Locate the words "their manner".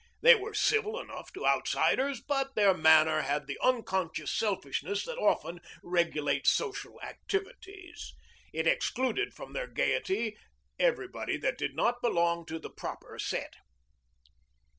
2.55-3.21